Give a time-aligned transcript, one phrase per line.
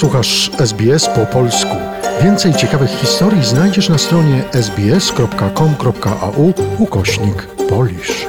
[0.00, 1.76] Słuchasz SBS po polsku.
[2.22, 8.26] Więcej ciekawych historii znajdziesz na stronie sbs.com.au ukośnik polisz.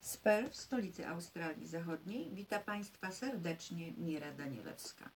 [0.00, 5.10] Z Perth, stolicy Australii Zachodniej, wita Państwa serdecznie Mira Danielewska.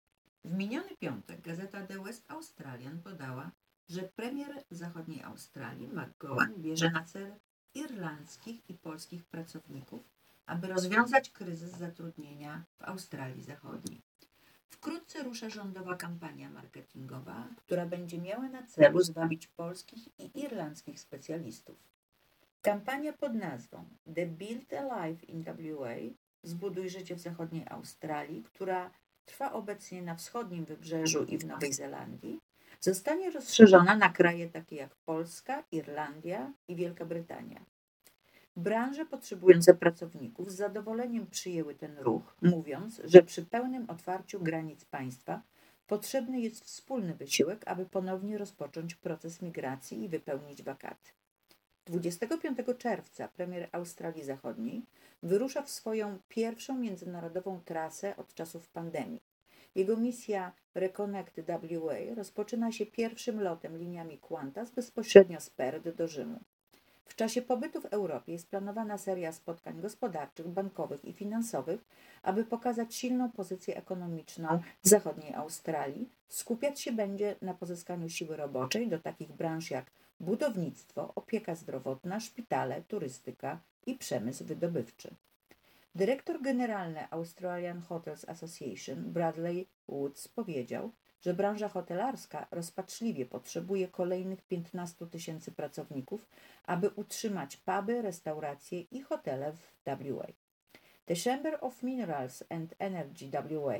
[0.44, 3.50] W miniony piątek gazeta The West Australian podała,
[3.88, 7.34] że premier zachodniej Australii McGowan bierze na cel
[7.74, 10.15] irlandzkich i polskich pracowników,
[10.46, 14.02] aby rozwiązać kryzys zatrudnienia w Australii Zachodniej.
[14.68, 21.76] Wkrótce rusza rządowa kampania marketingowa, która będzie miała na celu zwabić polskich i irlandzkich specjalistów.
[22.62, 25.96] Kampania pod nazwą The Build a Life in WA
[26.42, 28.90] Zbuduj życie w zachodniej Australii, która
[29.24, 32.40] trwa obecnie na wschodnim wybrzeżu i w Nowej Zelandii,
[32.80, 37.64] zostanie rozszerzona na kraje takie jak Polska, Irlandia i Wielka Brytania.
[38.56, 45.42] Branże potrzebujące pracowników z zadowoleniem przyjęły ten ruch, mówiąc, że przy pełnym otwarciu granic państwa
[45.86, 51.10] potrzebny jest wspólny wysiłek, aby ponownie rozpocząć proces migracji i wypełnić wakaty.
[51.86, 54.82] 25 czerwca premier Australii Zachodniej
[55.22, 59.22] wyrusza w swoją pierwszą międzynarodową trasę od czasów pandemii.
[59.74, 66.40] Jego misja Reconnect WA rozpoczyna się pierwszym lotem liniami Qantas bezpośrednio z Perth do Rzymu.
[67.06, 71.84] W czasie pobytu w Europie jest planowana seria spotkań gospodarczych, bankowych i finansowych,
[72.22, 76.08] aby pokazać silną pozycję ekonomiczną zachodniej Australii.
[76.28, 79.86] Skupiać się będzie na pozyskaniu siły roboczej do takich branż jak
[80.20, 85.14] budownictwo, opieka zdrowotna, szpitale, turystyka i przemysł wydobywczy.
[85.94, 95.06] Dyrektor generalny Australian Hotels Association Bradley Woods powiedział, że branża hotelarska rozpaczliwie potrzebuje kolejnych 15
[95.06, 96.26] tysięcy pracowników,
[96.64, 100.26] aby utrzymać puby, restauracje i hotele w WA.
[101.06, 103.78] The Chamber of Minerals and Energy WA,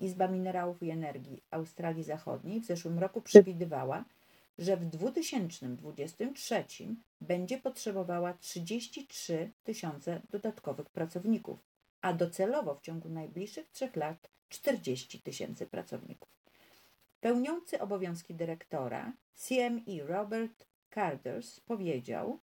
[0.00, 4.04] Izba Minerałów i Energii Australii Zachodniej w zeszłym roku przewidywała,
[4.58, 6.64] że w 2023
[7.20, 11.58] będzie potrzebowała 33 tysiące dodatkowych pracowników,
[12.00, 16.41] a docelowo w ciągu najbliższych trzech lat 40 tysięcy pracowników.
[17.22, 22.40] Pełniący obowiązki dyrektora CME Robert Carders powiedział,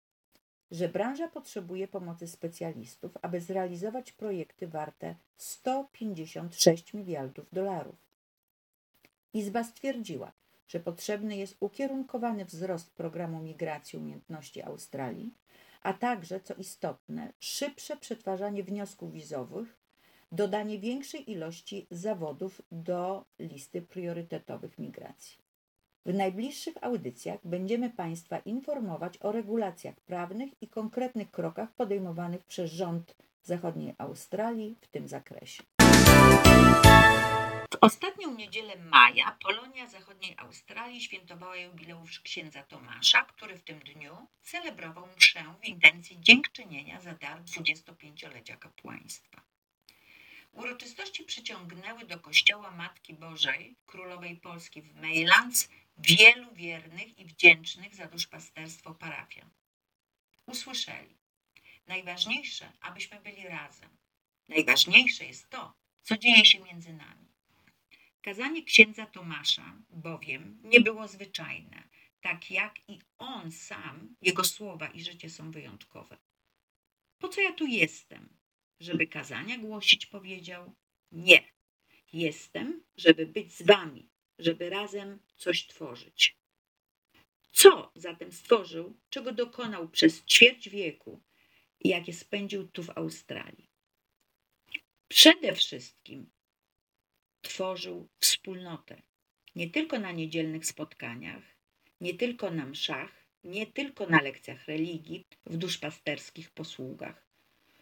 [0.70, 7.96] że branża potrzebuje pomocy specjalistów, aby zrealizować projekty warte 156 miliardów dolarów.
[9.32, 10.32] Izba stwierdziła,
[10.68, 15.34] że potrzebny jest ukierunkowany wzrost programu migracji umiejętności Australii,
[15.82, 19.76] a także, co istotne, szybsze przetwarzanie wniosków wizowych,
[20.32, 25.38] dodanie większej ilości zawodów do listy priorytetowych migracji.
[26.06, 33.16] W najbliższych audycjach będziemy Państwa informować o regulacjach prawnych i konkretnych krokach podejmowanych przez rząd
[33.42, 35.62] zachodniej Australii w tym zakresie.
[37.72, 44.16] W ostatnią niedzielę maja Polonia Zachodniej Australii świętowała jubileusz księdza Tomasza, który w tym dniu
[44.42, 49.42] celebrował mszę w intencji dziękczynienia za dar 25-lecia kapłaństwa.
[50.56, 55.68] Uroczystości przyciągnęły do kościoła Matki Bożej, Królowej Polski w Maylands,
[55.98, 59.50] wielu wiernych i wdzięcznych za duszpasterstwo parafian.
[60.46, 61.14] Usłyszeli,
[61.86, 63.90] najważniejsze, abyśmy byli razem.
[64.48, 67.26] Najważniejsze jest to, co dzieje się między nami.
[68.22, 71.82] Kazanie księdza Tomasza bowiem nie było zwyczajne,
[72.20, 76.16] tak jak i on sam, jego słowa i życie są wyjątkowe.
[77.18, 78.35] Po co ja tu jestem?
[78.80, 80.74] Żeby kazania głosić, powiedział:
[81.12, 81.44] Nie.
[82.12, 86.36] Jestem, żeby być z wami, żeby razem coś tworzyć.
[87.52, 91.20] Co zatem stworzył, czego dokonał przez ćwierć wieku
[91.80, 93.70] i jakie spędził tu w Australii?
[95.08, 96.30] Przede wszystkim
[97.42, 99.02] tworzył wspólnotę.
[99.54, 101.42] Nie tylko na niedzielnych spotkaniach,
[102.00, 107.25] nie tylko na mszach, nie tylko na lekcjach religii, w duszpasterskich posługach.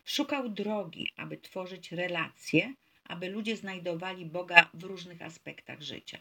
[0.04, 2.74] Szukał drogi, aby tworzyć relacje,
[3.04, 6.18] aby ludzie znajdowali Boga w różnych aspektach życia.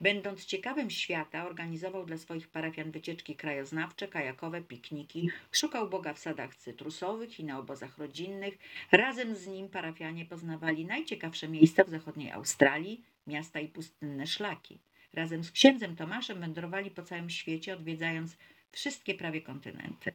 [0.00, 6.56] Będąc ciekawym świata, organizował dla swoich parafian wycieczki krajoznawcze, kajakowe, pikniki, szukał Boga w sadach
[6.56, 8.58] cytrusowych i na obozach rodzinnych.
[8.92, 14.78] Razem z nim parafianie poznawali najciekawsze miejsca w zachodniej Australii, miasta i pustynne szlaki.
[15.12, 18.36] Razem z księdzem Tomaszem wędrowali po całym świecie, odwiedzając
[18.72, 20.12] wszystkie prawie kontynenty.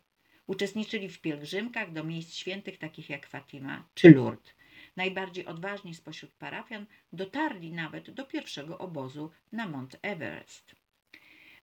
[0.50, 4.54] Uczestniczyli w pielgrzymkach do miejsc świętych takich jak Fatima czy Lourdes.
[4.96, 10.76] Najbardziej odważni spośród parafian dotarli nawet do pierwszego obozu na Mount Everest.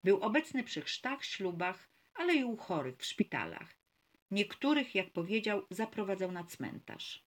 [0.05, 3.75] Był obecny przy chrztach, ślubach, ale i u chorych w szpitalach.
[4.31, 7.25] Niektórych, jak powiedział, zaprowadzał na cmentarz.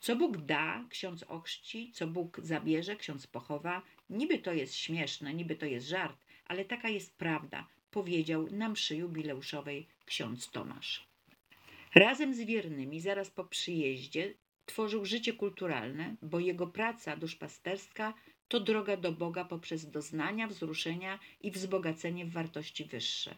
[0.00, 3.82] Co Bóg da, ksiądz ochrzci, co Bóg zabierze, ksiądz pochowa.
[4.10, 8.96] Niby to jest śmieszne, niby to jest żart, ale taka jest prawda, powiedział na mszy
[8.96, 11.08] jubileuszowej ksiądz Tomasz.
[11.94, 14.34] Razem z wiernymi, zaraz po przyjeździe,
[14.66, 18.14] tworzył życie kulturalne, bo jego praca duszpasterska
[18.48, 23.34] to droga do Boga poprzez doznania, wzruszenia i wzbogacenie w wartości wyższe.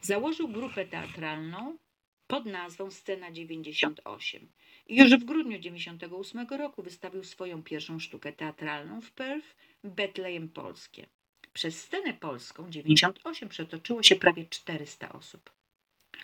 [0.00, 1.78] Założył grupę teatralną
[2.26, 4.48] pod nazwą Scena 98
[4.86, 11.06] i już w grudniu 98 roku wystawił swoją pierwszą sztukę teatralną w Perth, Betlejem Polskie.
[11.52, 15.50] Przez scenę polską 98 przetoczyło się prawie 400 osób.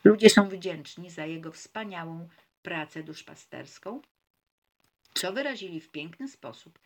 [0.05, 2.28] Ludzie są wdzięczni za jego wspaniałą
[2.62, 4.02] pracę duszpasterską,
[5.14, 6.78] co wyrazili w piękny sposób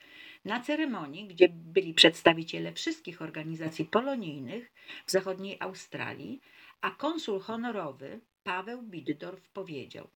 [0.45, 4.73] na ceremonii, gdzie byli przedstawiciele wszystkich organizacji polonijnych
[5.07, 6.41] w zachodniej Australii,
[6.81, 10.11] a konsul honorowy Paweł Biddorf powiedział: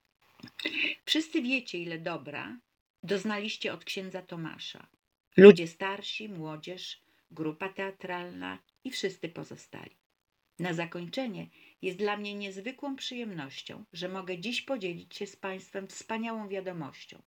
[1.04, 2.56] Wszyscy wiecie, ile dobra
[3.02, 4.86] doznaliście od księdza Tomasza.
[5.36, 7.03] Ludzie starsi, młodzież,
[7.34, 9.96] grupa teatralna i wszyscy pozostali.
[10.58, 11.48] Na zakończenie
[11.82, 17.22] jest dla mnie niezwykłą przyjemnością, że mogę dziś podzielić się z Państwem wspaniałą wiadomością.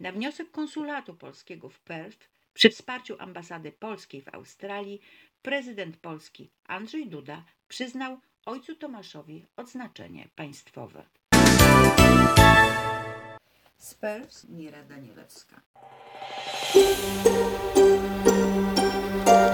[0.00, 5.00] Na wniosek konsulatu polskiego w Perth, przy wsparciu ambasady polskiej w Australii,
[5.42, 11.04] prezydent Polski Andrzej Duda przyznał ojcu Tomaszowi odznaczenie państwowe.
[13.78, 15.60] Z Perth Mira Danielewska.